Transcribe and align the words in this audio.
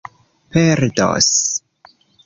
perdos 0.51 1.29